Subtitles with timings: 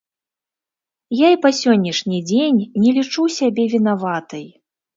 [1.17, 4.45] Я і па сённяшні дзень не лічу сябе вінаватай.